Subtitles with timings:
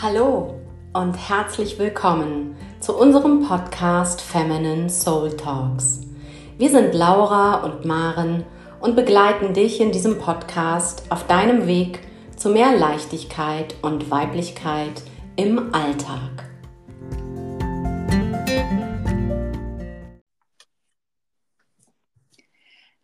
[0.00, 0.54] Hallo
[0.92, 6.02] und herzlich willkommen zu unserem Podcast Feminine Soul Talks.
[6.56, 8.44] Wir sind Laura und Maren
[8.78, 11.98] und begleiten dich in diesem Podcast auf deinem Weg
[12.36, 15.02] zu mehr Leichtigkeit und Weiblichkeit
[15.34, 16.48] im Alltag.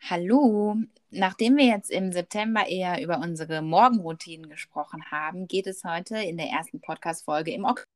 [0.09, 0.77] Hallo,
[1.15, 6.37] nachdem wir jetzt im September eher über unsere Morgenroutinen gesprochen haben, geht es heute in
[6.37, 7.89] der ersten Podcast-Folge im Oktober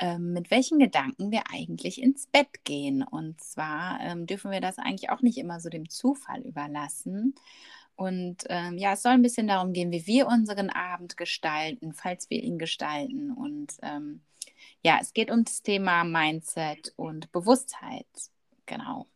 [0.00, 3.02] ähm, mit welchen Gedanken wir eigentlich ins Bett gehen.
[3.02, 7.34] Und zwar ähm, dürfen wir das eigentlich auch nicht immer so dem Zufall überlassen.
[7.96, 12.30] Und ähm, ja, es soll ein bisschen darum gehen, wie wir unseren Abend gestalten, falls
[12.30, 13.30] wir ihn gestalten.
[13.30, 14.22] Und ähm,
[14.82, 18.06] ja, es geht um das Thema Mindset und Bewusstheit.
[18.64, 19.06] Genau.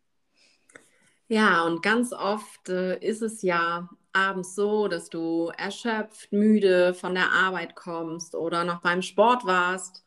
[1.28, 7.15] Ja, und ganz oft äh, ist es ja abends so, dass du erschöpft, müde von
[7.15, 10.04] der Arbeit kommst oder noch beim Sport warst,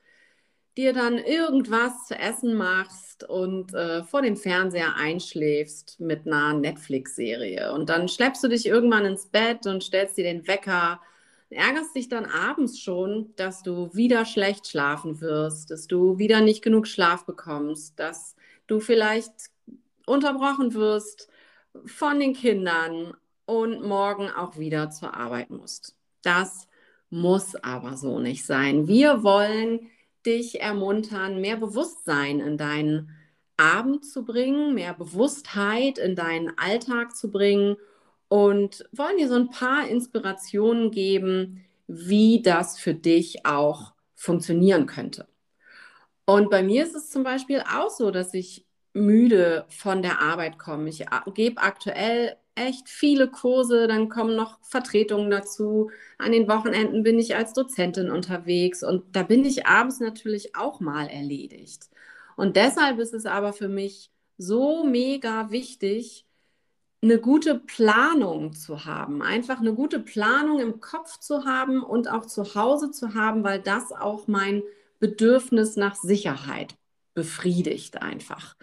[0.78, 7.74] dir dann irgendwas zu essen machst und äh, vor dem Fernseher einschläfst mit einer Netflix-Serie.
[7.74, 11.02] Und dann schleppst du dich irgendwann ins Bett und stellst dir den Wecker,
[11.50, 16.62] ärgerst dich dann abends schon, dass du wieder schlecht schlafen wirst, dass du wieder nicht
[16.64, 18.36] genug Schlaf bekommst, dass
[18.68, 19.50] du vielleicht
[20.08, 21.30] unterbrochen wirst
[21.86, 23.14] von den Kindern
[23.46, 25.96] und morgen auch wieder zur Arbeit musst.
[26.24, 26.68] Das
[27.10, 28.88] muss aber so nicht sein.
[28.88, 29.90] Wir wollen
[30.26, 33.12] dich ermuntern, mehr Bewusstsein in deinen
[33.58, 37.78] Abend zu bringen, mehr Bewusstheit in deinen Alltag zu bringen
[38.28, 45.28] und wollen dir so ein paar Inspirationen geben, wie das für dich auch funktionieren könnte.
[46.26, 48.67] Und bei mir ist es zum Beispiel auch so, dass ich
[48.98, 50.90] müde von der Arbeit komme.
[50.90, 55.92] Ich gebe aktuell echt viele Kurse, dann kommen noch Vertretungen dazu.
[56.18, 60.80] An den Wochenenden bin ich als Dozentin unterwegs und da bin ich abends natürlich auch
[60.80, 61.90] mal erledigt.
[62.36, 66.26] Und deshalb ist es aber für mich so mega wichtig,
[67.02, 72.26] eine gute Planung zu haben, einfach eine gute Planung im Kopf zu haben und auch
[72.26, 74.64] zu Hause zu haben, weil das auch mein
[75.00, 76.76] Bedürfnis nach Sicherheit
[77.14, 78.56] befriedigt einfach.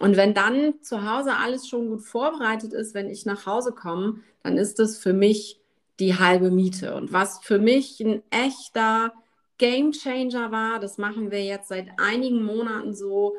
[0.00, 4.20] Und wenn dann zu Hause alles schon gut vorbereitet ist, wenn ich nach Hause komme,
[4.42, 5.60] dann ist das für mich
[6.00, 6.94] die halbe Miete.
[6.94, 9.12] Und was für mich ein echter
[9.58, 13.36] Game Changer war, das machen wir jetzt seit einigen Monaten so,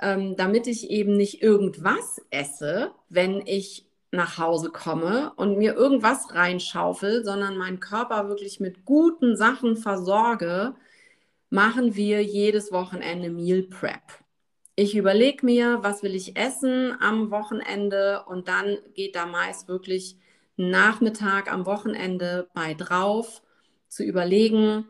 [0.00, 6.34] ähm, damit ich eben nicht irgendwas esse, wenn ich nach Hause komme und mir irgendwas
[6.34, 10.74] reinschaufel, sondern meinen Körper wirklich mit guten Sachen versorge,
[11.50, 14.02] machen wir jedes Wochenende Meal Prep.
[14.76, 20.16] Ich überlege mir, was will ich essen am Wochenende und dann geht da meist wirklich
[20.56, 23.42] Nachmittag am Wochenende bei drauf,
[23.88, 24.86] zu überlegen,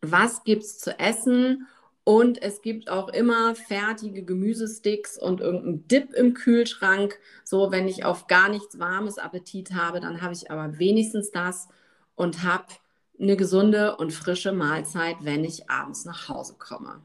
[0.00, 1.66] was gibt es zu essen
[2.04, 7.18] und es gibt auch immer fertige Gemüsesticks und irgendeinen Dip im Kühlschrank.
[7.44, 11.68] So, wenn ich auf gar nichts Warmes Appetit habe, dann habe ich aber wenigstens das
[12.14, 12.66] und habe
[13.20, 17.02] eine gesunde und frische Mahlzeit, wenn ich abends nach Hause komme.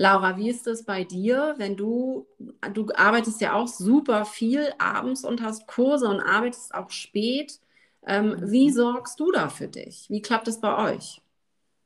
[0.00, 2.26] Laura, wie ist es bei dir, wenn du,
[2.72, 7.60] du arbeitest ja auch super viel abends und hast Kurse und arbeitest auch spät.
[8.06, 8.72] Ähm, wie mhm.
[8.72, 10.06] sorgst du da für dich?
[10.08, 11.20] Wie klappt es bei euch?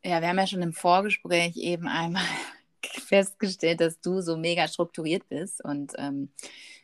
[0.04, 2.22] Ja, wir haben ja schon im Vorgespräch eben einmal
[2.84, 6.30] festgestellt, dass du so mega strukturiert bist und ähm,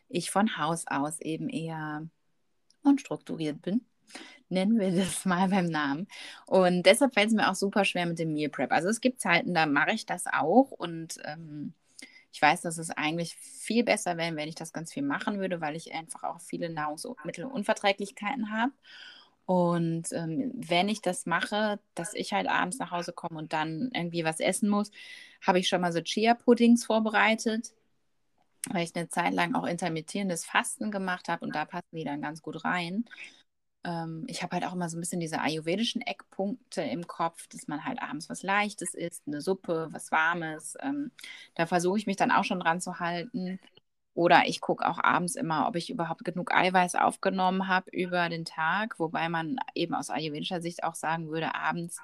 [0.09, 2.09] ich von Haus aus eben eher
[2.83, 3.83] unstrukturiert bin
[4.49, 6.07] nennen wir das mal beim Namen.
[6.47, 8.73] Und deshalb fällt es mir auch super schwer mit dem Meal Prep.
[8.73, 11.75] Also es gibt Zeiten, da mache ich das auch und ähm,
[12.33, 15.61] ich weiß, dass es eigentlich viel besser wäre, wenn ich das ganz viel machen würde,
[15.61, 18.73] weil ich einfach auch viele Nahrungsmittelunverträglichkeiten habe.
[19.47, 23.91] Und ähm, wenn ich das mache, dass ich halt abends nach Hause komme und dann
[23.93, 24.93] irgendwie was essen muss,
[25.45, 27.73] habe ich schon mal so Chia-Puddings vorbereitet,
[28.71, 32.23] weil ich eine Zeit lang auch intermittierendes Fasten gemacht habe und da passen die dann
[32.23, 33.07] ganz gut rein
[33.85, 37.69] ähm, ich habe halt auch immer so ein bisschen diese ayurvedischen Eckpunkte im Kopf, dass
[37.69, 40.77] man halt abends was Leichtes isst, eine Suppe, was Warmes.
[40.81, 41.11] Ähm,
[41.55, 43.59] da versuche ich mich dann auch schon dran zu halten.
[44.15, 48.45] Oder ich gucke auch abends immer, ob ich überhaupt genug Eiweiß aufgenommen habe über den
[48.45, 51.99] Tag, wobei man eben aus ayurvedischer Sicht auch sagen würde, abends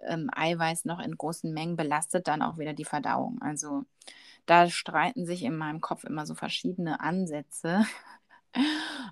[0.00, 3.40] ähm, Eiweiß noch in großen Mengen belastet dann auch wieder die Verdauung.
[3.42, 3.84] Also
[4.46, 7.86] da streiten sich in meinem Kopf immer so verschiedene Ansätze.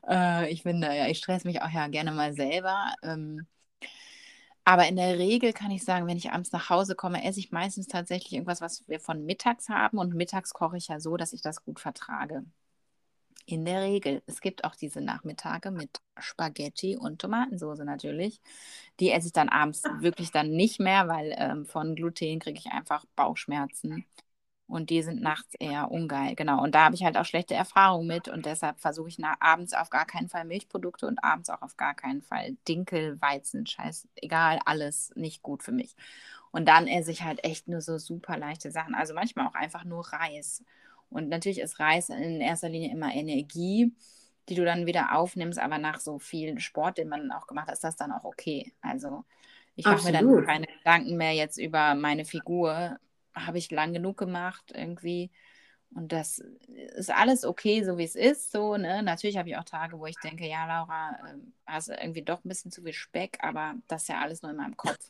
[0.09, 2.95] Äh, ich finde, ja, ich stress mich auch ja gerne mal selber.
[3.03, 3.47] Ähm,
[4.65, 7.51] aber in der Regel kann ich sagen, wenn ich abends nach Hause komme, esse ich
[7.51, 9.99] meistens tatsächlich irgendwas, was wir von mittags haben.
[9.99, 12.45] Und mittags koche ich ja so, dass ich das gut vertrage.
[13.47, 14.23] In der Regel.
[14.27, 18.41] Es gibt auch diese Nachmittage mit Spaghetti und Tomatensauce natürlich.
[19.01, 22.67] Die esse ich dann abends wirklich dann nicht mehr, weil ähm, von Gluten kriege ich
[22.67, 24.05] einfach Bauchschmerzen.
[24.71, 26.37] Und die sind nachts eher ungeil.
[26.37, 26.63] Genau.
[26.63, 28.29] Und da habe ich halt auch schlechte Erfahrungen mit.
[28.29, 31.77] Und deshalb versuche ich nach, abends auf gar keinen Fall Milchprodukte und abends auch auf
[31.77, 35.97] gar keinen Fall Dinkel, Weizen, Scheiß, egal, alles nicht gut für mich.
[36.53, 38.95] Und dann esse ich halt echt nur so super leichte Sachen.
[38.95, 40.65] Also manchmal auch einfach nur Reis.
[41.11, 43.93] Und natürlich ist Reis in erster Linie immer Energie,
[44.49, 47.75] die du dann wieder aufnimmst, aber nach so viel Sport, den man auch gemacht hat,
[47.75, 48.73] ist das dann auch okay.
[48.81, 49.25] Also
[49.75, 52.99] ich mache mir dann keine Gedanken mehr jetzt über meine Figur.
[53.35, 55.31] Habe ich lang genug gemacht irgendwie.
[55.93, 56.39] Und das
[56.95, 58.53] ist alles okay, so wie es ist.
[58.53, 59.03] So, ne?
[59.03, 62.49] Natürlich habe ich auch Tage, wo ich denke, ja, Laura, ähm, hast irgendwie doch ein
[62.49, 64.99] bisschen zu viel Speck, aber das ist ja alles nur in meinem Kopf.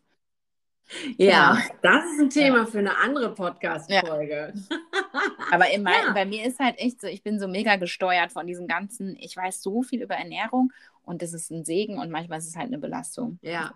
[1.19, 1.75] Ja, genau.
[1.82, 2.67] das ist ein Thema ja.
[2.67, 4.52] für eine andere Podcast-Folge.
[4.55, 4.76] Ja.
[5.52, 6.12] Aber mein, ja.
[6.12, 9.37] bei mir ist halt echt so, ich bin so mega gesteuert von diesem ganzen, ich
[9.37, 10.72] weiß so viel über Ernährung
[11.05, 13.38] und das ist ein Segen und manchmal ist es halt eine Belastung.
[13.43, 13.72] Ja.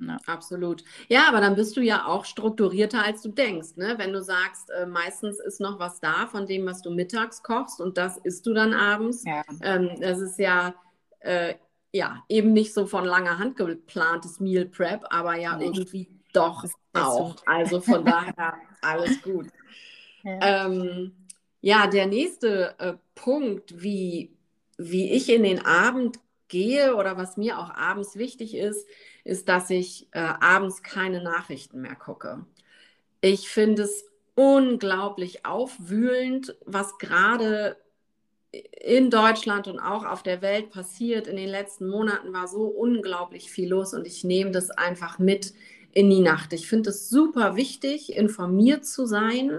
[0.00, 0.16] Ja.
[0.26, 0.84] Absolut.
[1.08, 3.76] Ja, aber dann bist du ja auch strukturierter, als du denkst.
[3.76, 3.94] Ne?
[3.96, 7.80] Wenn du sagst, äh, meistens ist noch was da von dem, was du mittags kochst
[7.80, 9.24] und das isst du dann abends.
[9.24, 9.42] Ja.
[9.62, 10.74] Ähm, das ist ja,
[11.20, 11.54] äh,
[11.92, 15.64] ja eben nicht so von langer Hand geplantes Meal Prep, aber ja nee.
[15.64, 17.36] irgendwie doch auch.
[17.46, 19.48] Also von daher alles gut.
[20.24, 21.12] Ja, ähm,
[21.60, 24.36] ja der nächste äh, Punkt, wie,
[24.76, 26.18] wie ich in den Abend
[26.48, 28.86] gehe oder was mir auch abends wichtig ist,
[29.24, 32.44] ist, dass ich äh, abends keine Nachrichten mehr gucke.
[33.20, 34.04] Ich finde es
[34.34, 37.76] unglaublich aufwühlend, was gerade
[38.52, 41.26] in Deutschland und auch auf der Welt passiert.
[41.26, 45.52] In den letzten Monaten war so unglaublich viel los und ich nehme das einfach mit
[45.92, 46.52] in die Nacht.
[46.52, 49.58] Ich finde es super wichtig, informiert zu sein.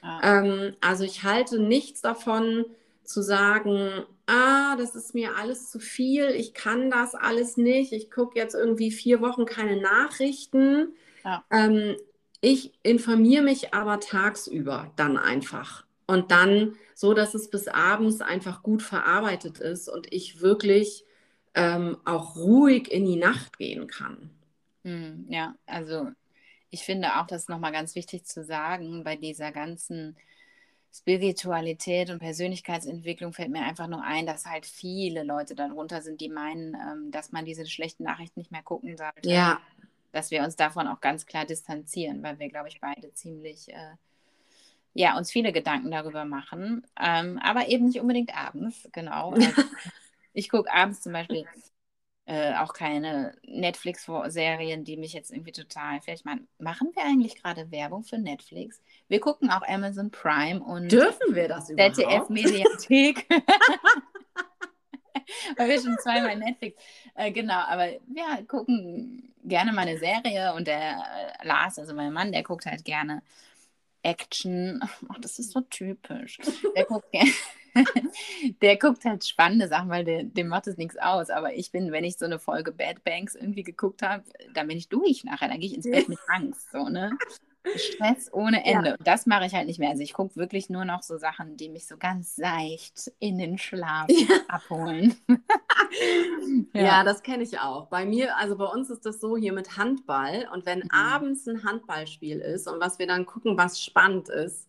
[0.00, 0.20] Ah.
[0.40, 2.64] Ähm, also ich halte nichts davon
[3.04, 8.10] zu sagen, ah, das ist mir alles zu viel, ich kann das alles nicht, ich
[8.10, 10.94] gucke jetzt irgendwie vier Wochen keine Nachrichten.
[11.24, 11.44] Ja.
[11.50, 11.96] Ähm,
[12.40, 15.84] ich informiere mich aber tagsüber dann einfach.
[16.06, 21.04] Und dann so, dass es bis abends einfach gut verarbeitet ist und ich wirklich
[21.54, 24.30] ähm, auch ruhig in die Nacht gehen kann.
[24.84, 26.08] Hm, ja, also
[26.70, 30.16] ich finde auch, das ist nochmal ganz wichtig zu sagen, bei dieser ganzen
[30.94, 36.28] Spiritualität und Persönlichkeitsentwicklung fällt mir einfach nur ein, dass halt viele Leute darunter sind, die
[36.28, 39.28] meinen, ähm, dass man diese schlechten Nachrichten nicht mehr gucken sollte.
[39.28, 39.60] Ja.
[40.12, 43.94] Dass wir uns davon auch ganz klar distanzieren, weil wir, glaube ich, beide ziemlich, äh,
[44.92, 46.86] ja, uns viele Gedanken darüber machen.
[47.00, 49.34] Ähm, aber eben nicht unbedingt abends, genau.
[49.34, 49.62] Also,
[50.34, 51.46] ich gucke abends zum Beispiel
[52.24, 56.46] äh, auch keine Netflix-Serien, die mich jetzt irgendwie total vielleicht machen.
[56.58, 58.80] Machen wir eigentlich gerade Werbung für Netflix?
[59.08, 61.96] Wir gucken auch Amazon Prime und dürfen wir das überhaupt?
[61.96, 63.26] ZDF Mediathek.
[65.56, 66.80] Weil wir schon zweimal Netflix.
[67.14, 72.12] Äh, genau, aber wir gucken gerne mal eine Serie und der äh, Lars, also mein
[72.12, 73.22] Mann, der guckt halt gerne
[74.02, 74.82] Action.
[75.08, 76.38] Oh, das ist so typisch.
[76.76, 77.30] Der guckt gerne.
[78.62, 81.30] der guckt halt spannende Sachen, weil der, dem macht es nichts aus.
[81.30, 84.24] Aber ich bin, wenn ich so eine Folge Bad Banks irgendwie geguckt habe,
[84.54, 85.48] dann bin ich durch nachher.
[85.48, 86.70] Dann gehe ich ins Bett mit Angst.
[86.70, 87.16] So, ne?
[87.76, 88.90] Stress ohne Ende.
[88.90, 88.96] Ja.
[89.04, 89.90] das mache ich halt nicht mehr.
[89.90, 93.58] Also ich gucke wirklich nur noch so Sachen, die mich so ganz seicht in den
[93.58, 94.36] Schlaf ja.
[94.48, 95.14] abholen.
[96.72, 96.82] ja.
[96.82, 97.04] ja.
[97.04, 97.86] das kenne ich auch.
[97.86, 100.48] Bei mir, also bei uns ist das so hier mit Handball.
[100.52, 100.90] Und wenn mhm.
[100.90, 104.68] abends ein Handballspiel ist und was wir dann gucken, was spannend ist,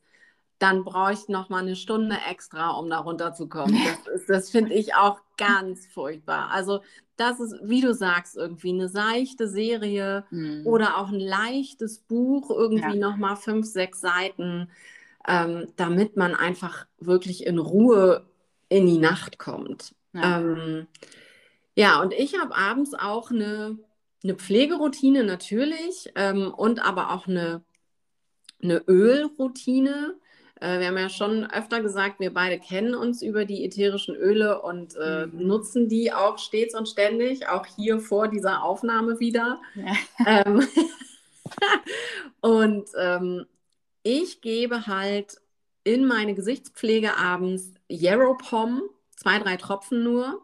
[0.63, 3.77] dann brauche ich noch mal eine Stunde extra, um da runterzukommen.
[4.05, 6.51] Das, das finde ich auch ganz furchtbar.
[6.51, 6.79] Also
[7.17, 10.65] das ist, wie du sagst, irgendwie eine seichte Serie mhm.
[10.65, 13.09] oder auch ein leichtes Buch, irgendwie ja.
[13.09, 14.69] noch mal fünf, sechs Seiten,
[15.27, 18.25] ähm, damit man einfach wirklich in Ruhe
[18.69, 19.93] in die Nacht kommt.
[20.13, 20.87] Ja, ähm,
[21.75, 23.77] ja und ich habe abends auch eine,
[24.23, 27.65] eine Pflegeroutine natürlich ähm, und aber auch eine,
[28.61, 30.15] eine Ölroutine.
[30.63, 34.61] Äh, wir haben ja schon öfter gesagt, wir beide kennen uns über die ätherischen Öle
[34.61, 35.47] und äh, mhm.
[35.47, 39.61] nutzen die auch stets und ständig, auch hier vor dieser Aufnahme wieder.
[39.75, 39.93] Ja.
[40.25, 40.65] Ähm,
[42.41, 43.45] und ähm,
[44.03, 45.37] ich gebe halt
[45.83, 48.83] in meine Gesichtspflege abends Yarrow Pom,
[49.17, 50.41] zwei, drei Tropfen nur.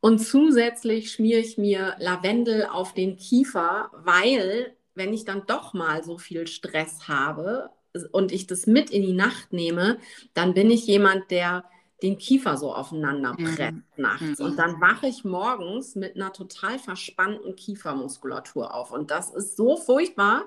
[0.00, 6.02] Und zusätzlich schmiere ich mir Lavendel auf den Kiefer, weil wenn ich dann doch mal
[6.02, 7.70] so viel Stress habe,
[8.12, 9.98] und ich das mit in die Nacht nehme,
[10.34, 11.64] dann bin ich jemand, der
[12.02, 13.44] den Kiefer so aufeinander mhm.
[13.44, 13.82] presst mhm.
[13.96, 14.40] nachts.
[14.40, 18.90] Und dann wache ich morgens mit einer total verspannten Kiefermuskulatur auf.
[18.90, 20.44] Und das ist so furchtbar,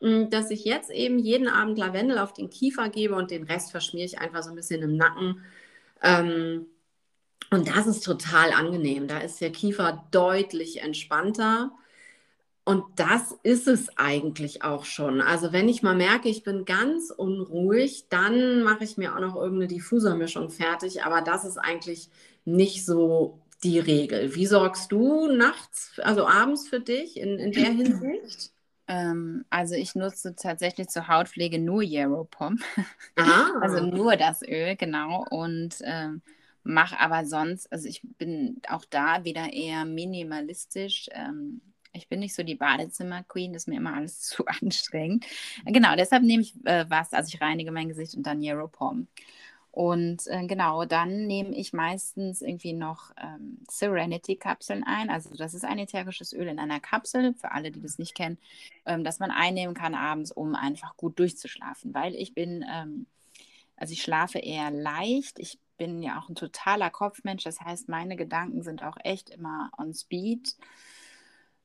[0.00, 3.70] mm, dass ich jetzt eben jeden Abend Lavendel auf den Kiefer gebe und den Rest
[3.70, 5.42] verschmiere ich einfach so ein bisschen im Nacken.
[6.02, 6.66] Ähm,
[7.50, 9.06] Und das ist total angenehm.
[9.06, 11.72] Da ist der Kiefer deutlich entspannter.
[12.64, 15.20] Und das ist es eigentlich auch schon.
[15.20, 19.36] Also wenn ich mal merke, ich bin ganz unruhig, dann mache ich mir auch noch
[19.36, 21.04] irgendeine Diffusermischung fertig.
[21.04, 22.08] Aber das ist eigentlich
[22.46, 24.34] nicht so die Regel.
[24.34, 28.50] Wie sorgst du nachts, also abends für dich in, in der Hinsicht?
[28.88, 32.58] Ähm, also ich nutze tatsächlich zur Hautpflege nur Yaropom.
[33.60, 35.26] also nur das Öl, genau.
[35.30, 36.22] Und ähm,
[36.62, 41.08] mache aber sonst, also ich bin auch da wieder eher minimalistisch.
[41.12, 41.60] Ähm,
[41.94, 45.24] ich bin nicht so die Badezimmer-Queen, das ist mir immer alles zu anstrengend.
[45.64, 49.08] Genau, deshalb nehme ich äh, was, also ich reinige mein Gesicht und dann Neuropom.
[49.70, 55.10] Und äh, genau, dann nehme ich meistens irgendwie noch ähm, Serenity-Kapseln ein.
[55.10, 58.38] Also das ist ein ätherisches Öl in einer Kapsel, für alle, die das nicht kennen,
[58.86, 61.92] ähm, das man einnehmen kann abends, um einfach gut durchzuschlafen.
[61.92, 63.06] Weil ich bin, ähm,
[63.74, 65.40] also ich schlafe eher leicht.
[65.40, 67.42] Ich bin ja auch ein totaler Kopfmensch.
[67.42, 70.54] Das heißt, meine Gedanken sind auch echt immer on speed.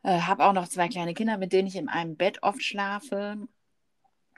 [0.04, 3.38] Äh, habe auch noch zwei kleine Kinder, mit denen ich in einem Bett oft schlafe.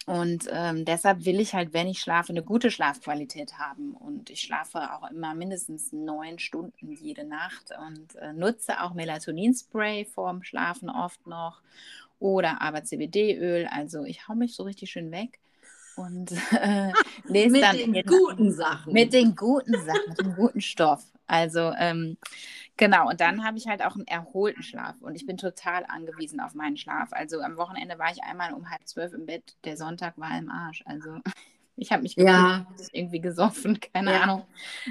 [0.07, 3.93] Und ähm, deshalb will ich halt, wenn ich schlafe, eine gute Schlafqualität haben.
[3.93, 10.05] Und ich schlafe auch immer mindestens neun Stunden jede Nacht und äh, nutze auch Melatoninspray
[10.05, 11.61] vorm Schlafen oft noch
[12.19, 13.67] oder aber CBD-Öl.
[13.71, 15.39] Also ich hau mich so richtig schön weg
[15.95, 16.91] und äh,
[17.25, 18.93] lese mit dann den guten Sachen.
[18.93, 21.03] Mit den guten Sachen, mit dem guten Stoff.
[21.27, 22.17] Also ähm,
[22.81, 26.39] genau, und dann habe ich halt auch einen erholten Schlaf und ich bin total angewiesen
[26.39, 27.09] auf meinen Schlaf.
[27.13, 30.49] Also am Wochenende war ich einmal um halb zwölf im Bett, der Sonntag war im
[30.49, 30.81] Arsch.
[30.87, 31.19] Also
[31.75, 32.65] ich habe mich ja.
[32.91, 34.21] irgendwie gesoffen, keine ja.
[34.21, 34.47] Ahnung.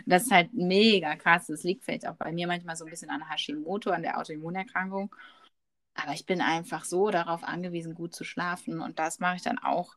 [0.07, 1.49] Das ist halt mega krass.
[1.49, 5.13] Das liegt vielleicht auch bei mir manchmal so ein bisschen an Hashimoto, an der Autoimmunerkrankung.
[5.95, 8.81] Aber ich bin einfach so darauf angewiesen, gut zu schlafen.
[8.81, 9.97] Und das mache ich dann auch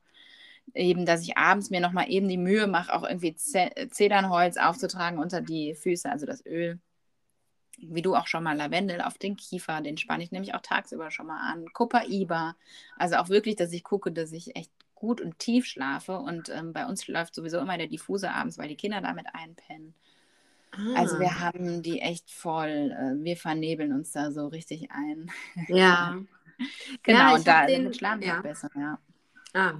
[0.73, 5.41] eben, dass ich abends mir nochmal eben die Mühe mache, auch irgendwie Zedernholz aufzutragen unter
[5.41, 6.79] die Füße, also das Öl.
[7.77, 11.11] Wie du auch schon mal Lavendel auf den Kiefer, den spanne ich nämlich auch tagsüber
[11.11, 11.65] schon mal an.
[11.73, 12.55] Copaiba,
[12.97, 16.17] also auch wirklich, dass ich gucke, dass ich echt gut und tief schlafe.
[16.17, 19.93] Und ähm, bei uns läuft sowieso immer der Diffuser abends, weil die Kinder damit einpennen.
[20.71, 20.93] Ah.
[20.95, 25.31] Also wir haben die echt voll, äh, wir vernebeln uns da so richtig ein.
[25.67, 26.17] Ja.
[27.03, 28.41] genau, ja, und da den, schlafen wir ja.
[28.41, 28.99] besser, ja.
[29.53, 29.73] Ah,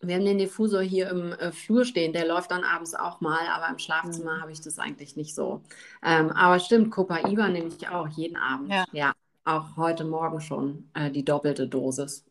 [0.00, 3.46] wir haben den Diffusor hier im äh, Flur stehen, der läuft dann abends auch mal,
[3.52, 4.40] aber im Schlafzimmer mhm.
[4.42, 5.62] habe ich das eigentlich nicht so.
[6.02, 8.70] Ähm, aber stimmt, Copaiba nehme ich auch jeden Abend.
[8.70, 9.12] Ja, ja
[9.44, 12.24] auch heute Morgen schon äh, die doppelte Dosis.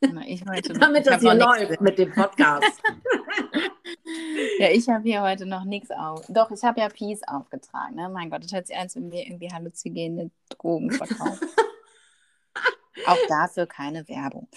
[0.00, 2.64] Na, ich heute Damit das hier läuft mit dem Podcast.
[4.58, 6.24] ja, ich habe hier heute noch nichts auf.
[6.28, 7.96] Doch, ich habe ja Peace aufgetragen.
[7.96, 8.08] Ne?
[8.08, 11.48] Mein Gott, das hört sich an, als wenn wir irgendwie halluzinogene Drogen verkaufen.
[13.06, 14.48] auch dafür keine Werbung.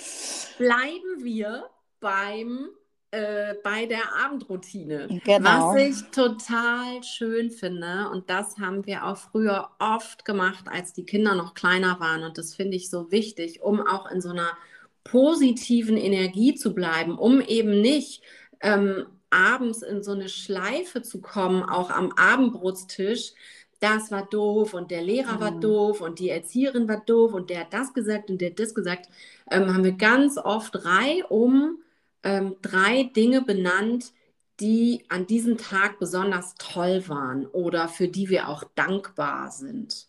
[0.58, 1.70] Bleiben wir
[2.02, 2.68] beim
[3.12, 5.20] äh, bei der Abendroutine.
[5.26, 5.74] Genau.
[5.74, 11.04] Was ich total schön finde, und das haben wir auch früher oft gemacht, als die
[11.06, 12.24] Kinder noch kleiner waren.
[12.24, 14.58] Und das finde ich so wichtig, um auch in so einer
[15.04, 18.24] positiven Energie zu bleiben, um eben nicht
[18.62, 23.34] ähm, abends in so eine Schleife zu kommen, auch am Abendbrotstisch.
[23.82, 25.40] Das war doof und der Lehrer mhm.
[25.42, 28.60] war doof und die Erzieherin war doof und der hat das gesagt und der hat
[28.60, 29.10] das gesagt.
[29.50, 31.80] Ähm, haben wir ganz oft reihum
[32.24, 34.14] ähm, drei Dinge benannt,
[34.60, 40.08] die an diesem Tag besonders toll waren oder für die wir auch dankbar sind.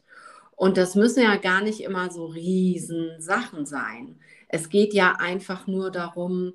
[0.56, 4.20] Und das müssen ja gar nicht immer so riesen Sachen sein.
[4.48, 6.52] Es geht ja einfach nur darum,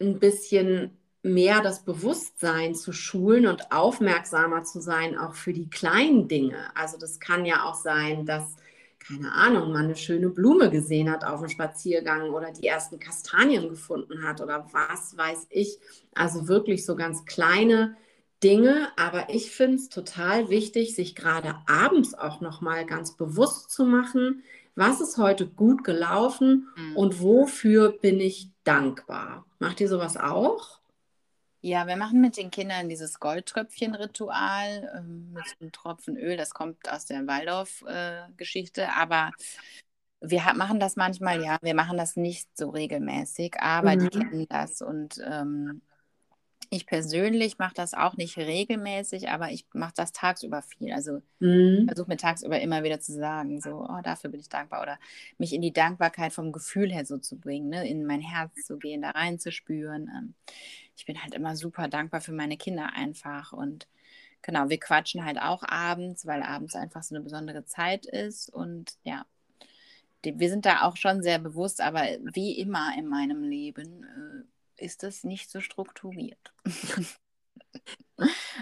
[0.00, 6.28] ein bisschen mehr das Bewusstsein zu schulen und aufmerksamer zu sein, auch für die kleinen
[6.28, 6.56] Dinge.
[6.74, 8.56] Also das kann ja auch sein, dass
[9.06, 13.68] keine Ahnung, mal eine schöne Blume gesehen hat auf dem Spaziergang oder die ersten Kastanien
[13.68, 15.78] gefunden hat oder was weiß ich.
[16.14, 17.96] Also wirklich so ganz kleine
[18.42, 23.70] Dinge, aber ich finde es total wichtig, sich gerade abends auch noch mal ganz bewusst
[23.70, 24.42] zu machen,
[24.74, 26.96] was ist heute gut gelaufen mhm.
[26.96, 29.46] und wofür bin ich dankbar.
[29.58, 30.80] Macht ihr sowas auch?
[31.64, 36.36] Ja, wir machen mit den Kindern dieses Goldtröpfchen-Ritual ähm, mit einem Tropfen Öl.
[36.36, 38.82] Das kommt aus der Waldorf-Geschichte.
[38.82, 39.30] Äh, aber
[40.20, 44.00] wir machen das manchmal, ja, wir machen das nicht so regelmäßig, aber mhm.
[44.00, 44.82] die kennen das.
[44.82, 45.80] Und ähm,
[46.74, 50.92] ich persönlich mache das auch nicht regelmäßig, aber ich mache das tagsüber viel.
[50.92, 51.86] Also mhm.
[51.86, 54.82] versuche mir tagsüber immer wieder zu sagen, so, oh, dafür bin ich dankbar.
[54.82, 54.98] Oder
[55.38, 57.88] mich in die Dankbarkeit vom Gefühl her so zu bringen, ne?
[57.88, 60.10] in mein Herz zu gehen, da reinzuspüren.
[60.16, 60.34] Ähm,
[60.96, 63.52] ich bin halt immer super dankbar für meine Kinder einfach.
[63.52, 63.86] Und
[64.42, 68.48] genau, wir quatschen halt auch abends, weil abends einfach so eine besondere Zeit ist.
[68.48, 69.26] Und ja,
[70.24, 72.02] wir sind da auch schon sehr bewusst, aber
[72.32, 74.06] wie immer in meinem Leben.
[74.76, 76.52] Ist das nicht so strukturiert.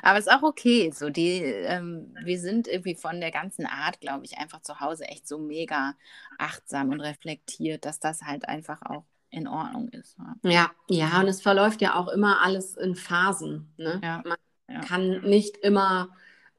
[0.02, 0.90] Aber es ist auch okay.
[0.92, 5.04] So die, ähm, wir sind irgendwie von der ganzen Art, glaube ich, einfach zu Hause
[5.04, 5.94] echt so mega
[6.38, 10.16] achtsam und reflektiert, dass das halt einfach auch in Ordnung ist.
[10.42, 13.72] Ja, ja, ja und es verläuft ja auch immer alles in Phasen.
[13.76, 14.00] Ne?
[14.02, 14.36] Ja, man
[14.68, 14.80] ja.
[14.80, 16.10] kann nicht immer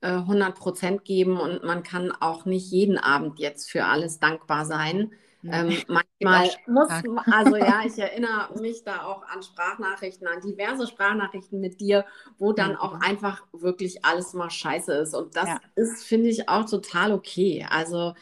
[0.04, 4.66] äh, 100 Prozent geben und man kann auch nicht jeden Abend jetzt für alles dankbar
[4.66, 5.12] sein.
[5.46, 6.90] Ähm, manchmal muss,
[7.32, 12.06] also ja, ich erinnere mich da auch an Sprachnachrichten, an diverse Sprachnachrichten mit dir,
[12.38, 12.78] wo dann mhm.
[12.78, 15.16] auch einfach wirklich alles mal scheiße ist.
[15.16, 15.60] Und das ja.
[15.76, 17.66] ist, finde ich, auch total okay.
[17.70, 18.14] Also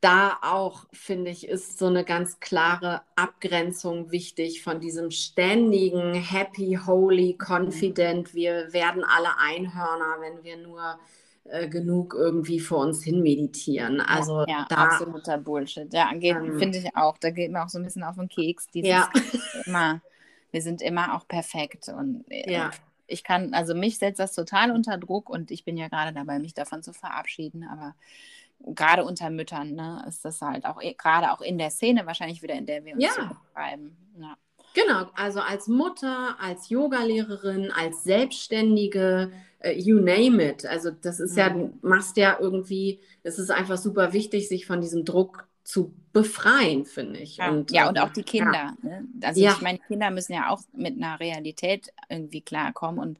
[0.00, 6.78] da auch, finde ich, ist so eine ganz klare Abgrenzung wichtig von diesem ständigen Happy,
[6.86, 8.32] Holy, Confident.
[8.34, 10.98] Wir werden alle Einhörner, wenn wir nur
[11.44, 14.00] äh, genug irgendwie vor uns hin meditieren.
[14.00, 15.92] Also ja, da, absoluter Bullshit.
[15.92, 17.18] Ja, ähm, finde ich auch.
[17.18, 18.68] Da geht mir auch so ein bisschen auf den Keks.
[18.68, 19.10] Dieses ja.
[19.64, 20.00] immer,
[20.52, 22.70] wir sind immer auch perfekt und äh, ja.
[23.06, 26.38] ich kann, also mich setzt das total unter Druck und ich bin ja gerade dabei,
[26.38, 27.94] mich davon zu verabschieden, aber
[28.60, 32.42] gerade unter Müttern, ne, ist das halt auch eh, gerade auch in der Szene wahrscheinlich
[32.42, 33.24] wieder, in der wir uns ja.
[33.24, 33.96] betreiben.
[34.18, 34.36] Ja.
[34.74, 39.32] Genau, also als Mutter, als Yogalehrerin, als Selbstständige,
[39.64, 40.66] uh, you name it.
[40.66, 41.38] Also das ist mhm.
[41.38, 45.94] ja, du machst ja irgendwie, es ist einfach super wichtig, sich von diesem Druck zu
[46.12, 47.38] befreien, finde ich.
[47.38, 48.76] Ja, und, ja, und auch die Kinder.
[48.82, 48.88] Ja.
[48.88, 49.08] Ne?
[49.22, 49.52] Also ja.
[49.52, 53.18] ich meine, Kinder müssen ja auch mit einer Realität irgendwie klarkommen und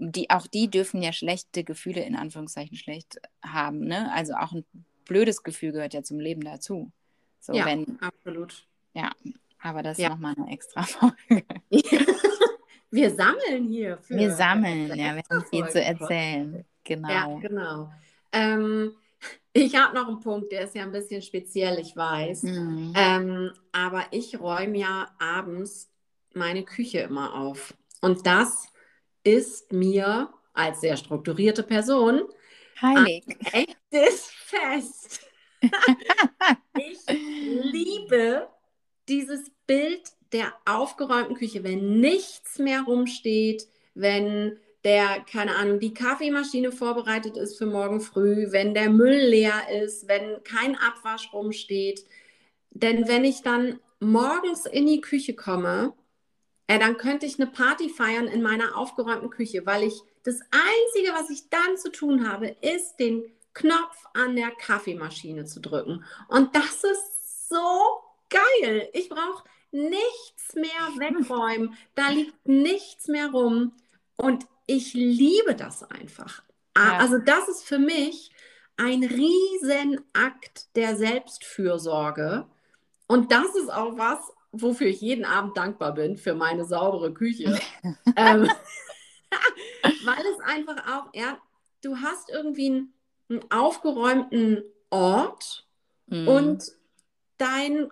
[0.00, 3.80] die, auch die dürfen ja schlechte Gefühle in Anführungszeichen schlecht haben.
[3.80, 4.10] Ne?
[4.14, 4.64] Also auch ein
[5.04, 6.90] blödes Gefühl gehört ja zum Leben dazu.
[7.40, 8.66] So, ja, wenn, absolut.
[8.94, 9.10] Ja,
[9.60, 10.08] aber das ist ja.
[10.08, 11.44] nochmal eine extra Folge.
[12.90, 13.98] wir sammeln hier.
[14.08, 16.64] Wir sammeln, ja, wir haben viel zu erzählen.
[16.84, 17.08] Genau.
[17.08, 17.92] Ja, genau.
[18.32, 18.92] Ähm,
[19.52, 22.44] ich habe noch einen Punkt, der ist ja ein bisschen speziell, ich weiß.
[22.44, 22.92] Mhm.
[22.96, 25.90] Ähm, aber ich räume ja abends
[26.34, 27.74] meine Küche immer auf.
[28.00, 28.69] Und das
[29.24, 32.22] ist mir als sehr strukturierte Person
[32.80, 33.24] heilig.
[33.52, 35.26] Ein echtes Fest.
[36.78, 38.48] ich liebe
[39.08, 46.72] dieses Bild der aufgeräumten Küche, wenn nichts mehr rumsteht, wenn der, keine Ahnung, die Kaffeemaschine
[46.72, 52.06] vorbereitet ist für morgen früh, wenn der Müll leer ist, wenn kein Abwasch rumsteht.
[52.70, 55.92] Denn wenn ich dann morgens in die Küche komme,
[56.70, 61.12] äh, dann könnte ich eine Party feiern in meiner aufgeräumten Küche, weil ich das Einzige,
[61.12, 66.04] was ich dann zu tun habe, ist den Knopf an der Kaffeemaschine zu drücken.
[66.28, 67.58] Und das ist so
[68.28, 68.88] geil.
[68.92, 71.76] Ich brauche nichts mehr wegräumen.
[71.96, 73.72] Da liegt nichts mehr rum.
[74.14, 76.44] Und ich liebe das einfach.
[76.76, 76.98] Ja.
[76.98, 78.30] Also das ist für mich
[78.76, 82.46] ein Riesenakt der Selbstfürsorge.
[83.08, 84.20] Und das ist auch was,
[84.52, 87.58] wofür ich jeden Abend dankbar bin, für meine saubere Küche.
[88.16, 88.50] ähm,
[90.04, 91.38] weil es einfach auch, ja,
[91.82, 92.92] du hast irgendwie einen,
[93.28, 95.66] einen aufgeräumten Ort
[96.06, 96.28] mm.
[96.28, 96.72] und
[97.38, 97.90] dein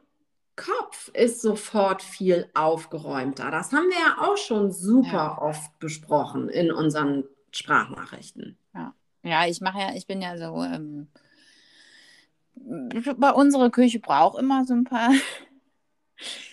[0.57, 3.51] Kopf ist sofort viel aufgeräumter.
[3.51, 5.39] Das haben wir ja auch schon super ja.
[5.39, 8.59] oft besprochen in unseren Sprachnachrichten.
[8.75, 11.09] Ja, ja ich mache ja, ich bin ja so, ähm,
[13.17, 15.13] bei unserer Küche braucht immer so ein paar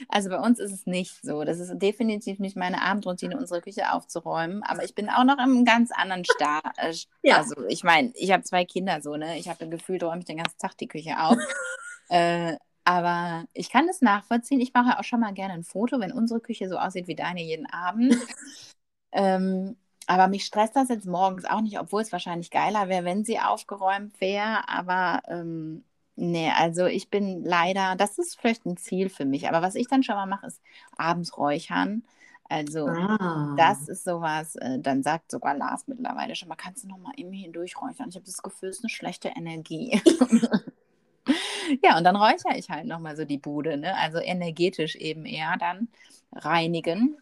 [0.10, 1.44] also bei uns ist es nicht so.
[1.44, 4.64] Das ist definitiv nicht meine Abendroutine, unsere Küche aufzuräumen.
[4.64, 6.78] Aber ich bin auch noch im ganz anderen Start.
[6.78, 7.38] Äh, ja.
[7.38, 9.38] Also ich meine, ich habe zwei Kinder so, ne?
[9.38, 11.38] Ich habe Gefühl, räume ich den ganzen Tag die Küche auf.
[12.10, 14.62] äh, aber ich kann das nachvollziehen.
[14.62, 17.42] Ich mache auch schon mal gerne ein Foto, wenn unsere Küche so aussieht wie deine
[17.42, 18.16] jeden Abend.
[19.12, 19.76] ähm,
[20.08, 23.40] aber mich stresst das jetzt morgens auch nicht, obwohl es wahrscheinlich geiler wäre, wenn sie
[23.40, 24.70] aufgeräumt wäre.
[24.70, 25.84] Aber ähm,
[26.16, 29.88] Nee, also ich bin leider, das ist vielleicht ein Ziel für mich, aber was ich
[29.88, 30.62] dann schon mal mache, ist
[30.98, 32.04] abends räuchern.
[32.48, 33.56] Also ah.
[33.58, 37.14] das ist sowas, äh, dann sagt sogar Lars mittlerweile schon mal, kannst du noch mal
[37.18, 38.10] eben hier durchräuchern?
[38.10, 40.00] Ich habe das Gefühl, es ist eine schlechte Energie.
[41.84, 43.98] ja, und dann räuchere ich halt noch mal so die Bude, ne?
[43.98, 45.90] also energetisch eben eher dann
[46.34, 47.18] reinigen.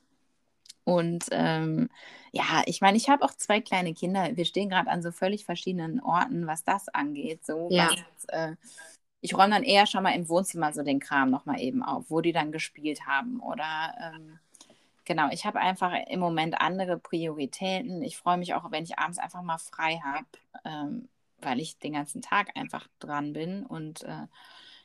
[0.86, 1.89] Und ähm,
[2.32, 4.36] ja, ich meine, ich habe auch zwei kleine Kinder.
[4.36, 7.46] Wir stehen gerade an so völlig verschiedenen Orten, was das angeht.
[7.46, 7.89] So, ja.
[7.89, 8.56] was, äh,
[9.22, 12.19] ich räume dann eher schon mal im Wohnzimmer so den Kram nochmal eben auf, wo
[12.19, 13.39] die dann gespielt haben.
[13.39, 14.39] Oder ähm,
[15.06, 18.02] genau, ich habe einfach im Moment andere Prioritäten.
[18.02, 20.26] Ich freue mich auch, wenn ich abends einfach mal frei habe,
[20.65, 21.08] ähm,
[21.39, 24.28] weil ich den ganzen Tag einfach dran bin und äh,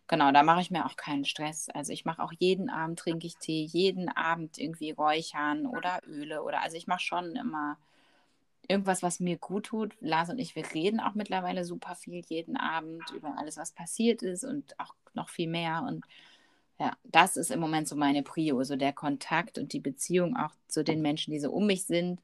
[0.08, 1.68] Genau, da mache ich mir auch keinen Stress.
[1.68, 6.42] Also ich mache auch jeden Abend trinke ich Tee, jeden Abend irgendwie Räuchern oder Öle
[6.42, 7.76] oder also ich mache schon immer
[8.68, 9.94] irgendwas, was mir gut tut.
[10.00, 14.22] Lars und ich, wir reden auch mittlerweile super viel jeden Abend über alles, was passiert
[14.22, 15.84] ist und auch noch viel mehr.
[15.86, 16.04] Und
[16.78, 20.54] ja, das ist im Moment so meine Prio, so der Kontakt und die Beziehung auch
[20.68, 22.20] zu den Menschen, die so um mich sind.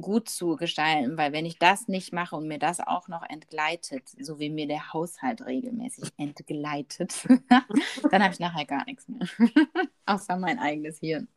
[0.00, 4.08] Gut zu gestalten, weil wenn ich das nicht mache und mir das auch noch entgleitet,
[4.20, 7.26] so wie mir der Haushalt regelmäßig entgleitet,
[8.10, 9.26] dann habe ich nachher gar nichts mehr.
[10.06, 11.28] Außer mein eigenes Hirn.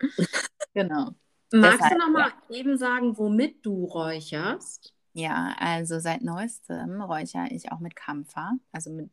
[0.74, 1.12] Genau.
[1.52, 2.56] Magst Deshalb, du noch mal ja.
[2.56, 4.94] eben sagen, womit du räucherst?
[5.14, 9.10] Ja, also seit neuestem räuchere ich auch mit Kampfer, also mit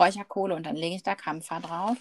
[0.00, 1.98] Räucherkohle und dann lege ich da Kampfer drauf.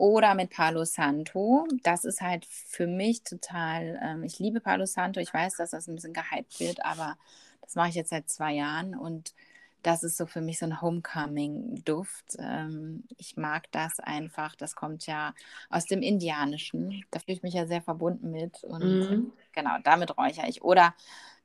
[0.00, 1.68] Oder mit Palo Santo.
[1.82, 5.20] Das ist halt für mich total, ähm, ich liebe Palo Santo.
[5.20, 7.18] Ich weiß, dass das ein bisschen gehypt wird, aber
[7.60, 9.34] das mache ich jetzt seit zwei Jahren und
[9.82, 12.36] das ist so für mich so ein Homecoming-Duft.
[12.38, 14.56] Ähm, ich mag das einfach.
[14.56, 15.34] Das kommt ja
[15.68, 17.04] aus dem Indianischen.
[17.10, 18.64] Da fühle ich mich ja sehr verbunden mit.
[18.64, 19.32] Und mhm.
[19.52, 20.62] genau, damit räuchere ich.
[20.62, 20.94] Oder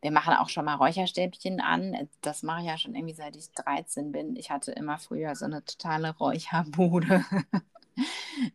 [0.02, 2.08] wir machen auch schon mal Räucherstäbchen an.
[2.22, 4.38] Das mache ich ja schon irgendwie seit ich 13 bin.
[4.38, 7.26] Ich hatte immer früher so eine totale Räucherbude.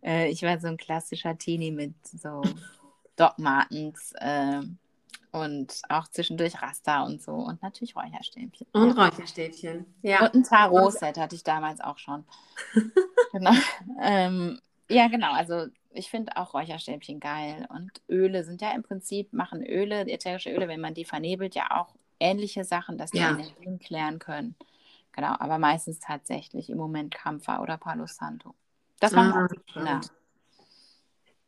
[0.02, 2.42] Äh, ich war so ein klassischer Teenie mit so
[3.16, 4.12] Doc Martens.
[4.18, 4.60] Äh,
[5.32, 8.66] und auch zwischendurch Raster und so und natürlich Räucherstäbchen.
[8.72, 8.92] Und.
[8.92, 10.24] Räucherstäbchen, ja.
[10.24, 12.24] Und ein Tarot-Set hatte ich damals auch schon.
[13.32, 13.52] genau.
[14.02, 15.32] Ähm, ja, genau.
[15.32, 17.66] Also ich finde auch Räucherstäbchen geil.
[17.70, 21.70] Und Öle sind ja im Prinzip, machen Öle, ätherische Öle, wenn man die vernebelt, ja
[21.70, 23.30] auch ähnliche Sachen, dass die ja.
[23.30, 24.56] Energien klären können.
[25.12, 28.54] Genau, aber meistens tatsächlich im Moment Kampfer oder Palo Santo.
[29.00, 30.00] Das war ah,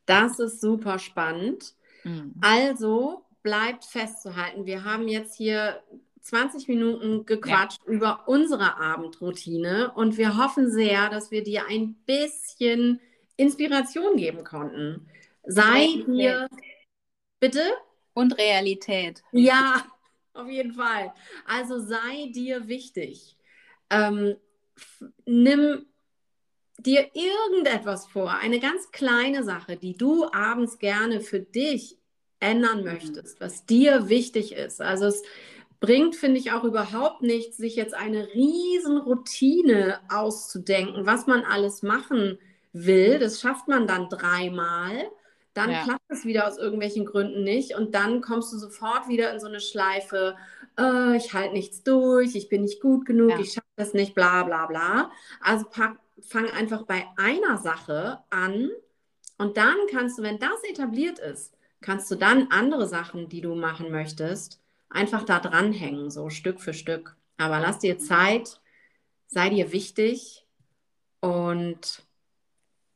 [0.06, 1.74] Das ist super spannend.
[2.02, 2.34] Mhm.
[2.40, 5.82] Also bleibt festzuhalten, wir haben jetzt hier
[6.22, 7.92] 20 Minuten gequatscht ja.
[7.92, 13.00] über unsere Abendroutine und wir hoffen sehr, dass wir dir ein bisschen
[13.36, 15.08] Inspiration geben konnten.
[15.44, 16.48] Sei dir,
[17.40, 17.72] bitte?
[18.14, 19.22] Und Realität.
[19.32, 19.84] Ja,
[20.34, 21.12] auf jeden Fall.
[21.46, 23.36] Also sei dir wichtig.
[23.90, 24.36] Ähm,
[25.26, 25.86] nimm
[26.82, 31.98] dir irgendetwas vor, eine ganz kleine Sache, die du abends gerne für dich
[32.40, 32.84] ändern mhm.
[32.84, 34.80] möchtest, was dir wichtig ist.
[34.80, 35.22] Also es
[35.80, 41.82] bringt, finde ich, auch überhaupt nichts, sich jetzt eine riesen Routine auszudenken, was man alles
[41.82, 42.38] machen
[42.72, 43.18] will.
[43.18, 45.10] Das schafft man dann dreimal.
[45.54, 45.82] Dann ja.
[45.82, 49.48] klappt es wieder aus irgendwelchen Gründen nicht und dann kommst du sofort wieder in so
[49.48, 50.34] eine Schleife,
[50.78, 53.38] äh, ich halte nichts durch, ich bin nicht gut genug, ja.
[53.38, 55.10] ich schaffe das nicht, bla bla bla.
[55.40, 58.70] Also pack, fang einfach bei einer Sache an
[59.38, 63.54] und dann kannst du, wenn das etabliert ist, kannst du dann andere Sachen, die du
[63.54, 67.16] machen möchtest, einfach da dranhängen, so Stück für Stück.
[67.38, 68.60] Aber lass dir Zeit,
[69.26, 70.46] sei dir wichtig
[71.20, 72.02] und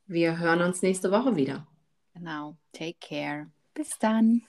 [0.06, 1.66] wir hören uns nächste Woche wieder.
[2.14, 3.50] Genau, take care.
[3.74, 4.42] Bis dann.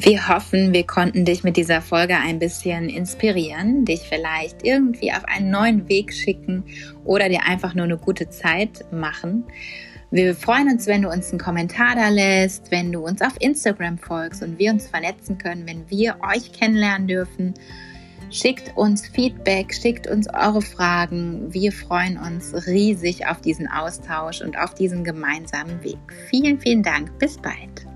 [0.00, 5.24] Wir hoffen, wir konnten dich mit dieser Folge ein bisschen inspirieren, dich vielleicht irgendwie auf
[5.24, 6.62] einen neuen Weg schicken
[7.04, 9.42] oder dir einfach nur eine gute Zeit machen.
[10.12, 13.98] Wir freuen uns, wenn du uns einen Kommentar da lässt, wenn du uns auf Instagram
[13.98, 17.54] folgst und wir uns vernetzen können, wenn wir euch kennenlernen dürfen.
[18.30, 21.52] Schickt uns Feedback, schickt uns eure Fragen.
[21.52, 25.98] Wir freuen uns riesig auf diesen Austausch und auf diesen gemeinsamen Weg.
[26.30, 27.18] Vielen, vielen Dank.
[27.18, 27.87] Bis bald.